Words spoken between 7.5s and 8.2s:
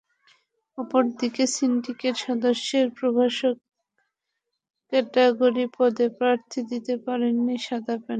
সাদা প্যানেল।